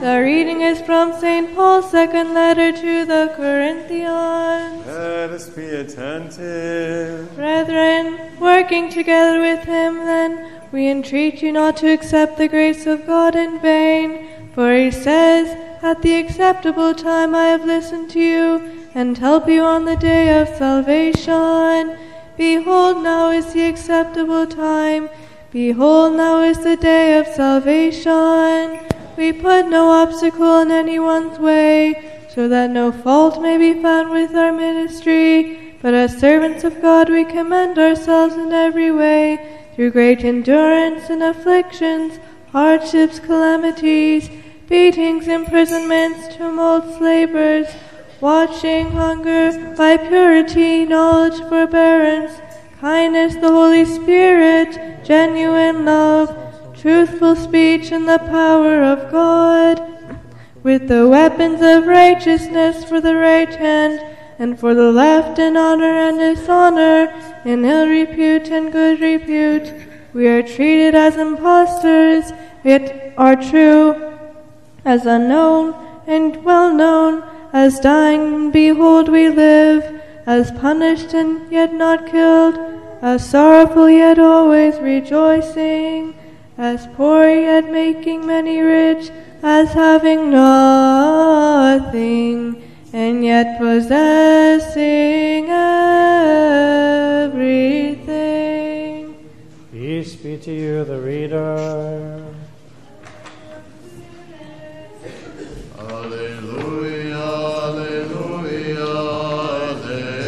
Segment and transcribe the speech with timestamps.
[0.00, 1.56] The reading is from St.
[1.56, 4.86] Paul's second letter to the Corinthians.
[4.86, 7.34] Let us be attentive.
[7.34, 13.08] Brethren, working together with him, then, we entreat you not to accept the grace of
[13.08, 14.28] God in vain.
[14.54, 15.48] For he says,
[15.82, 20.40] At the acceptable time I have listened to you, and help you on the day
[20.40, 21.98] of salvation.
[22.36, 25.10] Behold, now is the acceptable time.
[25.50, 28.78] Behold, now is the day of salvation.
[29.18, 34.32] We put no obstacle in anyone's way, so that no fault may be found with
[34.36, 35.74] our ministry.
[35.82, 41.20] But as servants of God, we commend ourselves in every way, through great endurance in
[41.20, 42.20] afflictions,
[42.52, 44.30] hardships, calamities,
[44.68, 47.66] beatings, imprisonments, tumults, labors,
[48.20, 52.40] watching, hunger, by purity, knowledge, forbearance,
[52.80, 56.47] kindness, the Holy Spirit, genuine love,
[56.80, 59.82] truthful speech, and the power of God,
[60.62, 64.00] with the weapons of righteousness for the right hand,
[64.38, 67.12] and for the left in honor and dishonor,
[67.44, 69.72] in ill repute and good repute.
[70.14, 72.32] We are treated as impostors,
[72.64, 74.16] yet are true,
[74.84, 75.74] as unknown
[76.06, 77.22] and well known,
[77.52, 82.58] as dying, behold, we live, as punished and yet not killed,
[83.00, 86.14] as sorrowful yet always rejoicing,
[86.58, 89.10] as poor yet making many rich,
[89.44, 91.60] as having nothing,
[92.92, 95.94] and yet possessing everything.
[99.70, 102.24] Peace be to you, the reader.
[105.78, 107.16] Alleluia,
[107.66, 108.90] alleluia,
[109.70, 110.18] alleluia.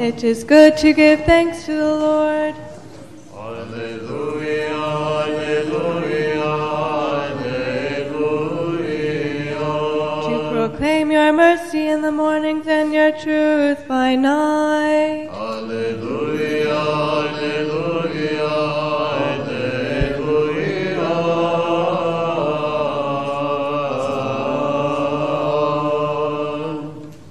[0.00, 1.77] It is good to give thanks to
[13.08, 15.28] mornings truth by night.
[15.30, 18.48] Alleluia, alleluia,
[19.14, 19.88] alleluia.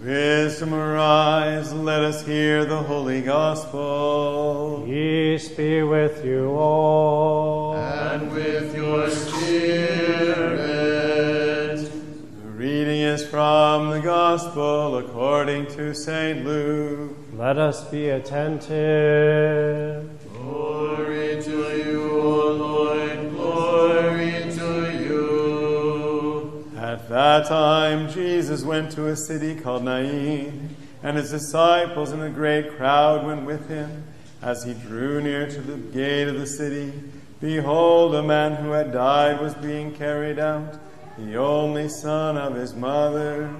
[0.04, 4.84] Wisdom arise, let us hear the holy gospel.
[4.86, 7.76] Peace be with you all.
[7.76, 9.38] And with your spirit.
[11.78, 16.44] The reading is from the gospel according to St.
[16.44, 17.16] Luke.
[17.34, 18.74] Let us be attentive.
[20.34, 26.66] Glory to you, O Lord, glory to you.
[26.76, 32.32] At that time, Jesus went to a city called Nain, and his disciples and a
[32.32, 34.06] great crowd went with him.
[34.42, 36.92] As he drew near to the gate of the city,
[37.40, 40.80] behold, a man who had died was being carried out,
[41.20, 43.54] the only son of his mother,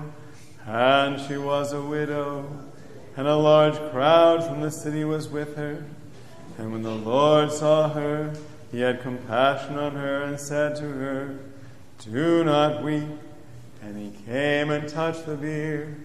[0.68, 2.46] and she was a widow,
[3.16, 5.84] and a large crowd from the city was with her.
[6.58, 8.34] And when the Lord saw her,
[8.72, 11.40] he had compassion on her and said to her,
[12.12, 13.08] Do not weep.
[13.82, 15.96] And he came and touched the bier,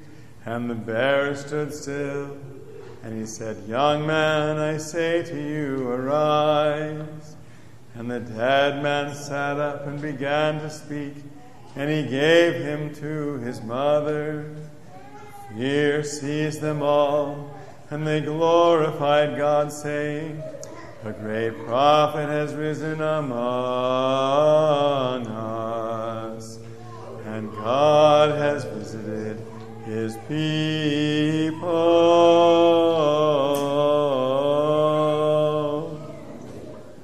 [0.46, 2.36] and the bearer stood still.
[3.02, 7.34] And he said, Young man, I say to you, arise.
[7.96, 11.14] And the dead man sat up and began to speak,
[11.76, 14.54] and he gave him to his mother.
[15.56, 17.58] Fear seized them all,
[17.90, 20.42] and they glorified God, saying,
[21.04, 23.36] A great prophet has risen among
[25.26, 26.58] us,
[27.26, 29.40] and God has visited
[29.84, 31.62] his people.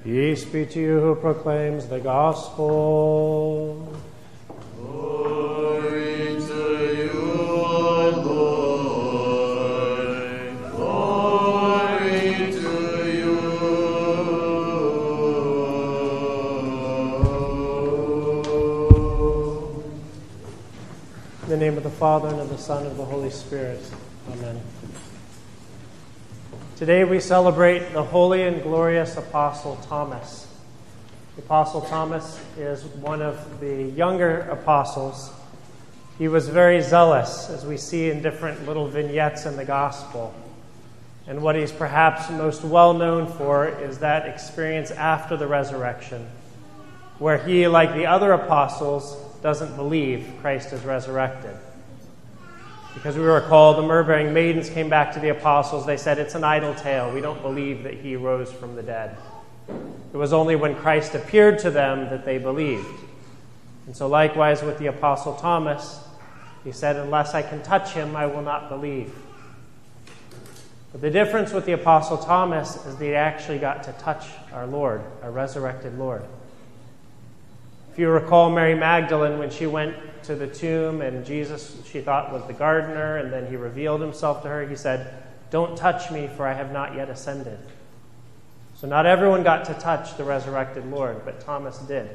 [0.05, 3.88] Peace be to you who proclaims the gospel.
[21.99, 23.81] Father, and of the Son, and of the Holy Spirit.
[24.31, 24.61] Amen.
[26.77, 30.47] Today we celebrate the holy and glorious Apostle Thomas.
[31.35, 35.33] The Apostle Thomas is one of the younger apostles.
[36.19, 40.33] He was very zealous, as we see in different little vignettes in the Gospel.
[41.27, 46.29] And what he's perhaps most well known for is that experience after the resurrection,
[47.19, 51.56] where he, like the other apostles, doesn't believe Christ is resurrected.
[52.94, 55.87] Because we recall the myrrh-bearing maidens came back to the apostles.
[55.87, 57.12] They said, It's an idle tale.
[57.12, 59.17] We don't believe that he rose from the dead.
[59.69, 62.88] It was only when Christ appeared to them that they believed.
[63.87, 66.00] And so, likewise, with the Apostle Thomas,
[66.64, 69.14] he said, Unless I can touch him, I will not believe.
[70.93, 74.67] But the difference with the Apostle Thomas is that he actually got to touch our
[74.67, 76.25] Lord, our resurrected Lord.
[77.99, 82.33] If you recall Mary Magdalene, when she went to the tomb and Jesus, she thought
[82.33, 86.31] was the gardener, and then he revealed himself to her, he said, Don't touch me,
[86.37, 87.59] for I have not yet ascended.
[88.77, 92.09] So, not everyone got to touch the resurrected Lord, but Thomas did.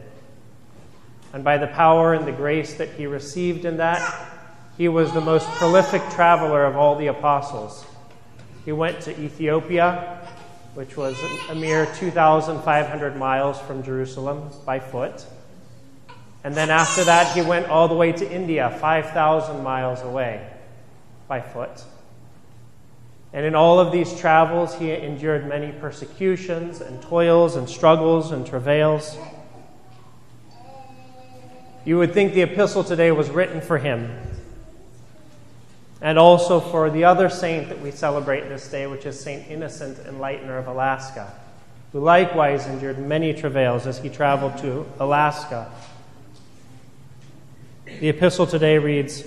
[1.34, 4.32] And by the power and the grace that he received in that,
[4.78, 7.86] he was the most prolific traveler of all the apostles.
[8.64, 10.30] He went to Ethiopia,
[10.76, 11.18] which was
[11.50, 15.26] a mere 2,500 miles from Jerusalem by foot.
[16.44, 20.46] And then after that, he went all the way to India, 5,000 miles away
[21.28, 21.84] by foot.
[23.32, 28.46] And in all of these travels, he endured many persecutions and toils and struggles and
[28.46, 29.18] travails.
[31.86, 34.10] You would think the epistle today was written for him
[36.04, 39.98] and also for the other saint that we celebrate this day, which is Saint Innocent,
[40.00, 41.34] Enlightener of Alaska,
[41.94, 45.72] who likewise endured many travails as he traveled to Alaska.
[48.00, 49.24] The epistle today reads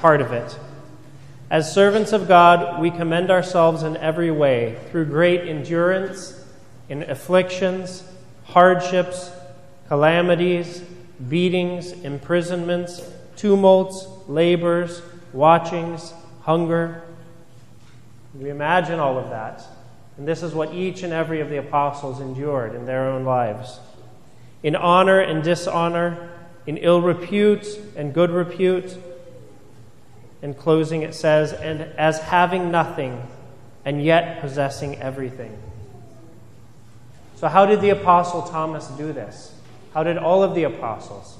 [0.00, 0.58] part of it.
[1.50, 6.44] As servants of God, we commend ourselves in every way through great endurance
[6.88, 8.02] in afflictions,
[8.44, 9.30] hardships,
[9.88, 10.82] calamities,
[11.28, 13.02] beatings, imprisonments,
[13.36, 16.12] tumults, labors watchings,
[16.42, 17.02] hunger.
[18.34, 19.62] We imagine all of that.
[20.16, 23.78] And this is what each and every of the apostles endured in their own lives.
[24.62, 26.30] In honor and dishonor,
[26.68, 27.66] in ill repute
[27.96, 28.94] and good repute.
[30.42, 33.26] In closing, it says, and as having nothing
[33.86, 35.56] and yet possessing everything.
[37.36, 39.54] So, how did the apostle Thomas do this?
[39.94, 41.38] How did all of the apostles?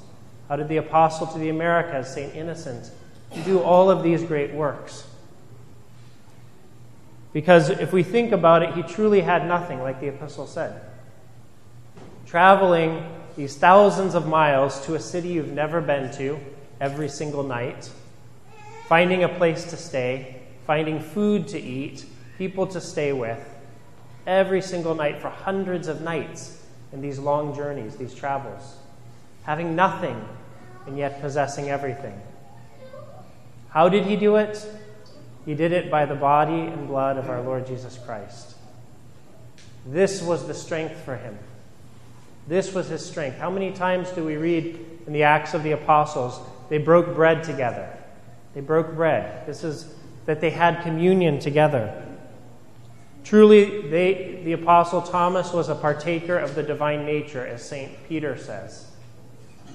[0.49, 2.35] How did the apostle to the Americas, St.
[2.35, 2.91] Innocent,
[3.45, 5.07] do all of these great works.
[7.35, 10.81] Because if we think about it, he truly had nothing, like the epistle said.
[12.25, 13.05] Traveling
[13.39, 16.41] these thousands of miles to a city you've never been to
[16.81, 17.89] every single night,
[18.89, 22.05] finding a place to stay, finding food to eat,
[22.37, 23.39] people to stay with,
[24.27, 28.75] every single night for hundreds of nights in these long journeys, these travels,
[29.45, 30.21] having nothing
[30.89, 32.21] and yet possessing everything.
[33.69, 34.69] How did he do it?
[35.47, 38.57] He did it by the body and blood of our Lord Jesus Christ.
[39.87, 41.39] This was the strength for him.
[42.49, 43.37] This was his strength.
[43.39, 46.41] How many times do we read in the Acts of the Apostles
[46.71, 47.95] they broke bread together?
[48.55, 49.47] They broke bread.
[49.47, 52.05] This is that they had communion together.
[53.23, 57.93] Truly, they, the Apostle Thomas was a partaker of the divine nature, as St.
[58.09, 58.87] Peter says.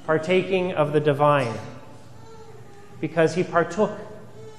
[0.08, 1.54] Partaking of the divine
[3.00, 3.92] because he partook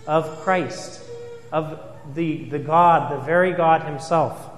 [0.06, 1.02] of Christ,
[1.50, 1.80] of
[2.14, 4.50] the, the God, the very God himself.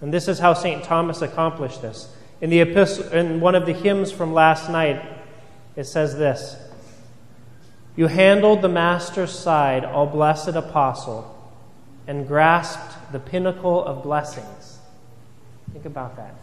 [0.00, 0.82] And this is how St.
[0.82, 2.12] Thomas accomplished this.
[2.40, 5.02] In, the epistle, in one of the hymns from last night,
[5.74, 6.56] it says this
[7.96, 11.32] You handled the Master's side, all blessed apostle,
[12.06, 14.78] and grasped the pinnacle of blessings.
[15.72, 16.34] Think about that.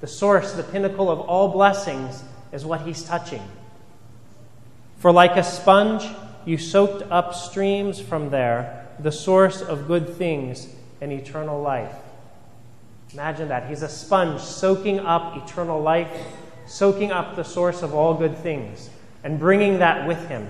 [0.00, 3.42] The source, the pinnacle of all blessings, is what he's touching.
[4.98, 6.04] For like a sponge,
[6.44, 10.68] you soaked up streams from there, the source of good things
[11.00, 11.94] and eternal life.
[13.12, 13.68] Imagine that.
[13.68, 16.08] He's a sponge soaking up eternal life,
[16.66, 18.88] soaking up the source of all good things,
[19.24, 20.48] and bringing that with him.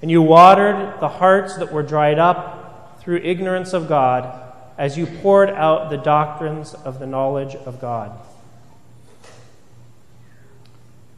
[0.00, 4.40] And you watered the hearts that were dried up through ignorance of God
[4.78, 8.18] as you poured out the doctrines of the knowledge of God.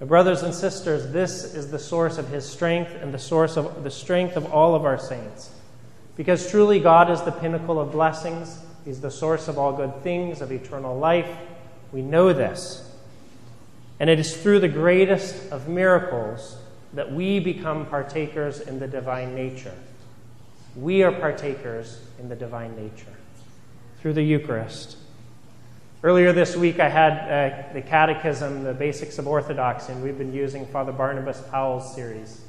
[0.01, 3.91] Brothers and sisters, this is the source of his strength and the source of the
[3.91, 5.51] strength of all of our saints.
[6.17, 10.41] Because truly God is the pinnacle of blessings, He's the source of all good things,
[10.41, 11.29] of eternal life.
[11.93, 12.91] We know this.
[13.99, 16.57] And it is through the greatest of miracles
[16.93, 19.75] that we become partakers in the divine nature.
[20.77, 23.15] We are partakers in the divine nature
[24.01, 24.97] through the Eucharist.
[26.03, 30.35] Earlier this week, I had uh, the Catechism, the Basics of Orthodoxy, and we've been
[30.35, 32.43] using Father Barnabas Powell's series.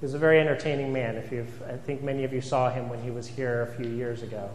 [0.00, 1.16] He was a very entertaining man.
[1.16, 3.88] If you've, I think many of you saw him when he was here a few
[3.88, 4.50] years ago.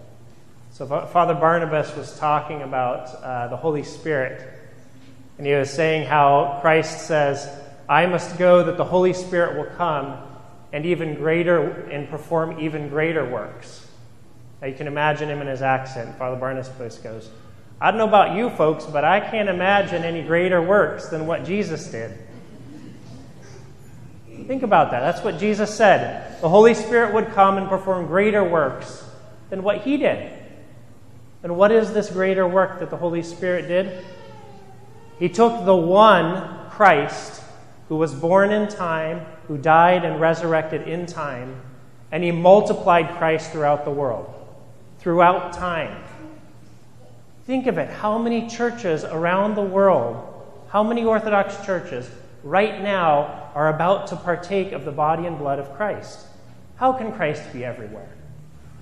[0.74, 4.42] So, Father Barnabas was talking about uh, the Holy Spirit,
[5.38, 7.48] and he was saying how Christ says,
[7.88, 10.18] I must go that the Holy Spirit will come
[10.72, 11.62] and even greater
[11.92, 13.86] and perform even greater works.
[14.64, 16.18] Now you can imagine him in his accent.
[16.18, 17.30] Father Barnabas goes,
[17.80, 21.46] I don't know about you folks, but I can't imagine any greater works than what
[21.46, 22.18] Jesus did.
[24.48, 25.02] Think about that.
[25.02, 26.42] That's what Jesus said.
[26.42, 29.06] The Holy Spirit would come and perform greater works
[29.52, 30.40] than what he did.
[31.44, 34.04] And what is this greater work that the Holy Spirit did?
[35.20, 37.44] He took the one Christ
[37.90, 41.62] who was born in time, who died and resurrected in time,
[42.12, 44.34] and he multiplied Christ throughout the world,
[45.00, 46.04] throughout time.
[47.46, 50.16] Think of it how many churches around the world,
[50.70, 52.10] how many Orthodox churches
[52.42, 56.20] right now are about to partake of the body and blood of Christ?
[56.78, 58.10] How can Christ be everywhere?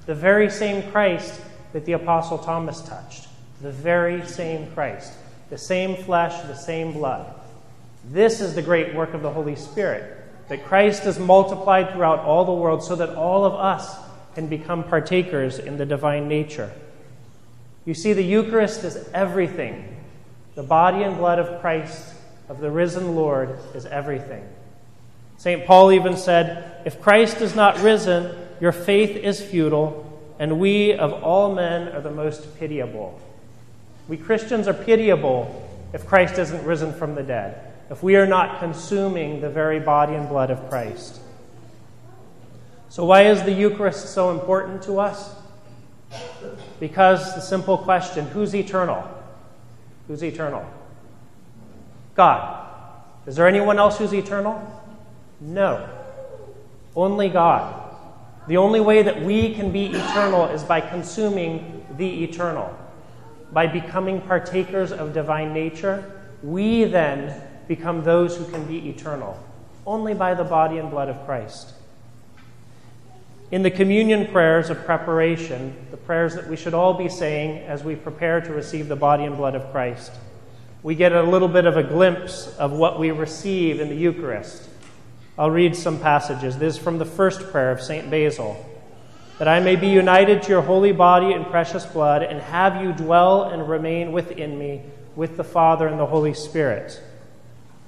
[0.06, 1.42] The very same Christ
[1.74, 3.28] that the Apostle Thomas touched,
[3.62, 5.14] the very same Christ,
[5.50, 7.34] the same flesh, the same blood.
[8.06, 10.18] This is the great work of the Holy Spirit,
[10.50, 13.96] that Christ is multiplied throughout all the world so that all of us
[14.36, 16.72] can become partakers in the divine nature.
[17.86, 19.98] You see, the Eucharist is everything.
[20.56, 22.14] The body and blood of Christ,
[22.50, 24.44] of the risen Lord, is everything.
[25.38, 25.66] St.
[25.66, 30.08] Paul even said, If Christ is not risen, your faith is futile,
[30.42, 33.22] and we of all men are the most pitiable.
[34.08, 38.60] We Christians are pitiable if Christ isn't risen from the dead if we are not
[38.60, 41.20] consuming the very body and blood of Christ.
[42.88, 45.36] So, why is the Eucharist so important to us?
[46.80, 49.08] Because the simple question who's eternal?
[50.08, 50.66] Who's eternal?
[52.16, 52.66] God.
[53.28, 54.60] Is there anyone else who's eternal?
[55.40, 55.88] No.
[56.96, 57.81] Only God.
[58.48, 62.76] The only way that we can be eternal is by consuming the eternal.
[63.52, 69.42] By becoming partakers of divine nature, we then become those who can be eternal,
[69.86, 71.74] only by the body and blood of Christ.
[73.52, 77.84] In the communion prayers of preparation, the prayers that we should all be saying as
[77.84, 80.12] we prepare to receive the body and blood of Christ,
[80.84, 84.70] we get a little bit of a glimpse of what we receive in the Eucharist.
[85.42, 86.60] I'll read some passages.
[86.60, 88.12] This is from the first prayer of St.
[88.12, 88.64] Basil
[89.40, 92.92] that I may be united to your holy body and precious blood, and have you
[92.92, 94.84] dwell and remain within me
[95.16, 97.02] with the Father and the Holy Spirit.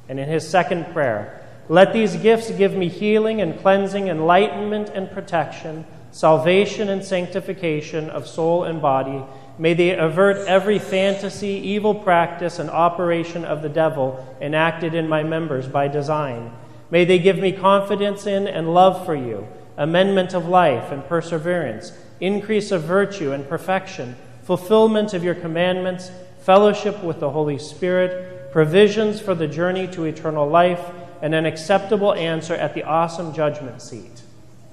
[0.09, 5.11] And in his second prayer, let these gifts give me healing and cleansing, enlightenment and
[5.11, 9.23] protection, salvation and sanctification of soul and body.
[9.59, 15.21] May they avert every fantasy, evil practice, and operation of the devil enacted in my
[15.21, 16.51] members by design.
[16.93, 19.47] May they give me confidence in and love for you,
[19.77, 27.03] amendment of life and perseverance, increase of virtue and perfection, fulfillment of your commandments, fellowship
[27.03, 30.91] with the Holy Spirit provisions for the journey to eternal life,
[31.23, 34.21] and an acceptable answer at the awesome judgment seat.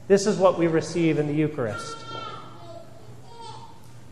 [0.07, 1.97] This is what we receive in the Eucharist.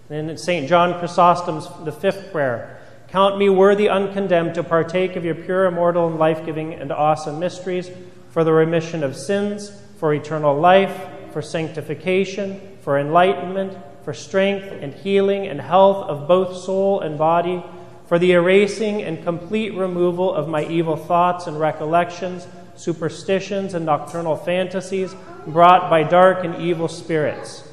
[0.09, 0.67] And In St.
[0.67, 2.78] John Chrysostom's the fifth prayer,
[3.09, 7.39] count me worthy uncondemned to partake of your pure, immortal, and life giving and awesome
[7.39, 7.91] mysteries
[8.31, 14.95] for the remission of sins, for eternal life, for sanctification, for enlightenment, for strength and
[14.95, 17.63] healing and health of both soul and body
[18.09, 24.35] for the erasing and complete removal of my evil thoughts and recollections, superstitions, and nocturnal
[24.35, 25.15] fantasies
[25.47, 27.68] brought by dark and evil spirits.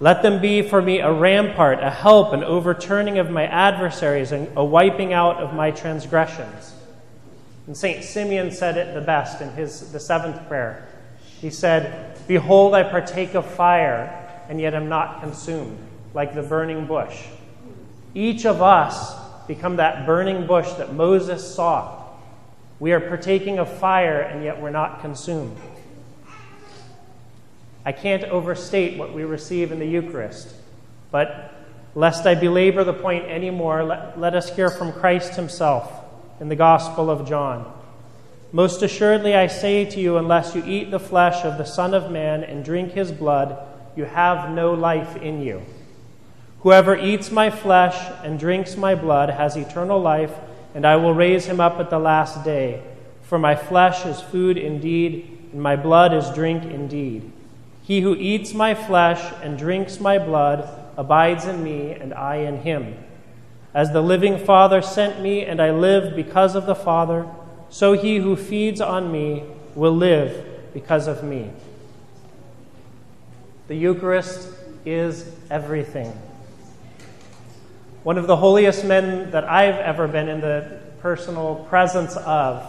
[0.00, 4.48] Let them be for me a rampart, a help, an overturning of my adversaries, and
[4.56, 6.72] a wiping out of my transgressions.
[7.66, 8.04] And St.
[8.04, 10.86] Simeon said it the best in his the seventh prayer.
[11.40, 15.78] He said, Behold, I partake of fire, and yet am not consumed,
[16.14, 17.24] like the burning bush.
[18.14, 19.14] Each of us
[19.46, 22.04] become that burning bush that Moses saw.
[22.78, 25.56] We are partaking of fire, and yet we're not consumed.
[27.84, 30.54] I can't overstate what we receive in the Eucharist,
[31.10, 31.54] but
[31.94, 35.92] lest I belabor the point anymore, let, let us hear from Christ himself
[36.40, 37.72] in the Gospel of John.
[38.52, 42.10] Most assuredly, I say to you, unless you eat the flesh of the Son of
[42.10, 43.58] Man and drink his blood,
[43.94, 45.62] you have no life in you.
[46.60, 50.32] Whoever eats my flesh and drinks my blood has eternal life,
[50.74, 52.82] and I will raise him up at the last day.
[53.22, 57.30] For my flesh is food indeed, and my blood is drink indeed.
[57.88, 60.68] He who eats my flesh and drinks my blood
[60.98, 63.02] abides in me, and I in him.
[63.72, 67.26] As the living Father sent me, and I live because of the Father,
[67.70, 69.42] so he who feeds on me
[69.74, 71.50] will live because of me.
[73.68, 74.50] The Eucharist
[74.84, 76.12] is everything.
[78.02, 82.62] One of the holiest men that I've ever been in the personal presence of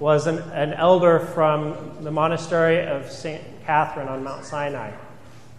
[0.00, 3.42] was an, an elder from the monastery of St.
[3.64, 4.92] Catherine on Mount Sinai.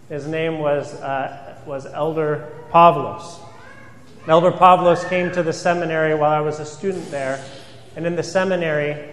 [0.08, 3.38] His name was, uh, was Elder Pavlos.
[4.26, 7.44] Elder Pavlos came to the seminary while I was a student there.
[7.96, 9.10] And in the seminary,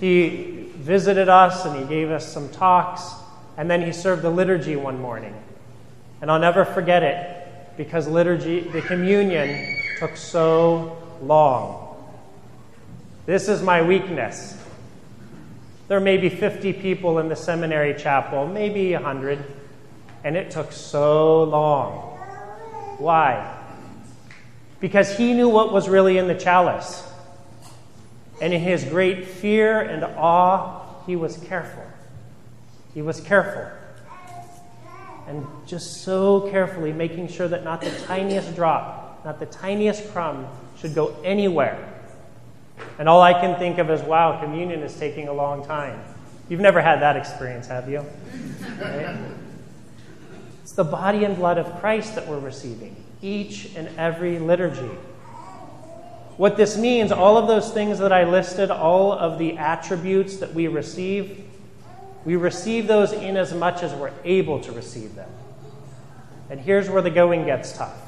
[0.00, 3.10] he visited us and he gave us some talks.
[3.56, 5.34] And then he served the liturgy one morning.
[6.20, 11.96] And I'll never forget it because liturgy, the communion, took so long.
[13.26, 14.58] This is my weakness.
[15.86, 19.44] There may be 50 people in the seminary chapel, maybe 100,
[20.24, 21.92] and it took so long.
[22.98, 23.58] Why?
[24.80, 27.06] Because he knew what was really in the chalice.
[28.40, 31.84] And in his great fear and awe, he was careful.
[32.94, 33.70] He was careful.
[35.28, 40.46] And just so carefully making sure that not the tiniest drop, not the tiniest crumb
[40.78, 41.93] should go anywhere
[42.98, 46.00] and all I can think of is, wow, communion is taking a long time.
[46.48, 48.04] You've never had that experience, have you?
[48.80, 49.16] Right?
[50.62, 54.90] It's the body and blood of Christ that we're receiving, each and every liturgy.
[56.36, 60.52] What this means, all of those things that I listed, all of the attributes that
[60.52, 61.44] we receive,
[62.24, 65.30] we receive those in as much as we're able to receive them.
[66.50, 68.00] And here's where the going gets tough.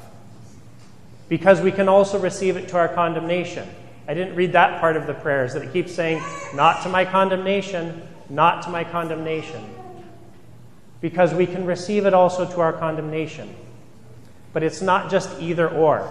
[1.29, 3.67] Because we can also receive it to our condemnation.
[4.07, 6.21] I didn't read that part of the prayers that it keeps saying,
[6.53, 9.63] not to my condemnation, not to my condemnation.
[11.01, 13.53] Because we can receive it also to our condemnation.
[14.53, 16.09] But it's not just either or,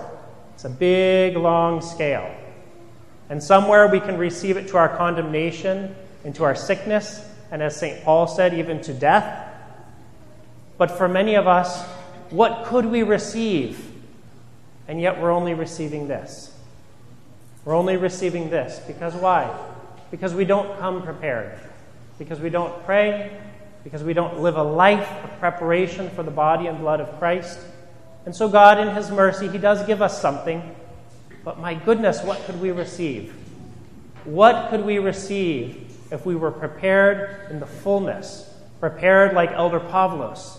[0.54, 2.32] it's a big, long scale.
[3.28, 7.76] And somewhere we can receive it to our condemnation, and to our sickness, and as
[7.76, 8.02] St.
[8.02, 9.48] Paul said, even to death.
[10.76, 11.84] But for many of us,
[12.30, 13.92] what could we receive?
[14.88, 16.52] And yet we're only receiving this.
[17.66, 18.80] We're only receiving this.
[18.86, 19.52] Because why?
[20.12, 21.58] Because we don't come prepared.
[22.16, 23.38] Because we don't pray.
[23.82, 27.58] Because we don't live a life of preparation for the body and blood of Christ.
[28.24, 30.74] And so, God, in His mercy, He does give us something.
[31.44, 33.34] But my goodness, what could we receive?
[34.24, 38.52] What could we receive if we were prepared in the fullness?
[38.78, 40.58] Prepared like Elder Pavlos,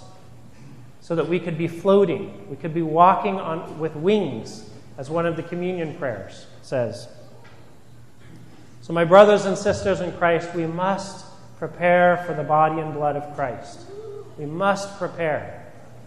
[1.00, 5.26] so that we could be floating, we could be walking on, with wings, as one
[5.26, 7.08] of the communion prayers says.
[8.82, 11.26] So, my brothers and sisters in Christ, we must
[11.60, 13.82] prepare for the body and blood of Christ.
[14.38, 15.66] We must prepare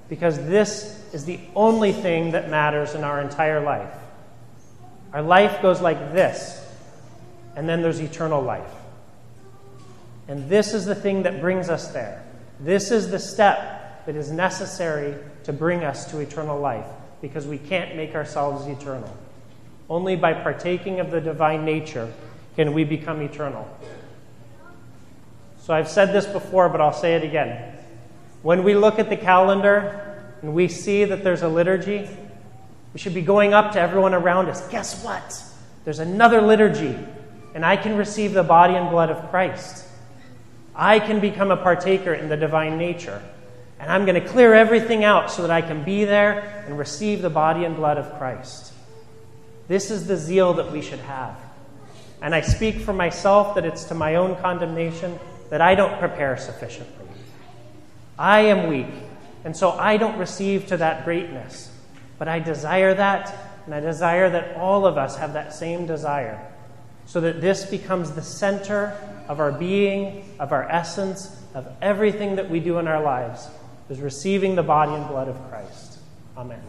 [0.09, 3.95] because this is the only thing that matters in our entire life.
[5.13, 6.65] Our life goes like this,
[7.57, 8.71] and then there's eternal life.
[10.29, 12.25] And this is the thing that brings us there.
[12.61, 16.87] This is the step that is necessary to bring us to eternal life
[17.21, 19.15] because we can't make ourselves eternal.
[19.89, 22.13] Only by partaking of the divine nature
[22.57, 23.69] can we become eternal.
[25.59, 27.77] So I've said this before, but I'll say it again.
[28.43, 32.09] When we look at the calendar and we see that there's a liturgy,
[32.93, 34.67] we should be going up to everyone around us.
[34.69, 35.43] Guess what?
[35.85, 36.97] There's another liturgy,
[37.55, 39.87] and I can receive the body and blood of Christ.
[40.75, 43.23] I can become a partaker in the divine nature.
[43.81, 47.23] And I'm going to clear everything out so that I can be there and receive
[47.23, 48.75] the body and blood of Christ.
[49.69, 51.37] This is the zeal that we should have.
[52.21, 56.37] And I speak for myself that it's to my own condemnation that I don't prepare
[56.37, 57.07] sufficiently.
[58.19, 58.93] I am weak,
[59.45, 61.73] and so I don't receive to that greatness.
[62.19, 66.39] But I desire that, and I desire that all of us have that same desire,
[67.07, 68.95] so that this becomes the center
[69.27, 73.49] of our being, of our essence, of everything that we do in our lives,
[73.91, 75.99] is receiving the body and blood of Christ.
[76.37, 76.63] Amen.